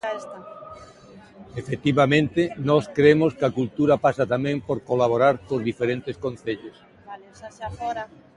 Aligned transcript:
Efectivamente, 1.61 2.41
nós 2.69 2.83
cremos 2.97 3.31
que 3.37 3.45
a 3.47 3.55
cultura 3.59 3.95
pasa 4.05 4.23
tamén 4.33 4.57
por 4.67 4.77
colaborar 4.89 5.35
cos 5.47 5.61
diferentes 5.69 6.15
concellos. 6.25 6.77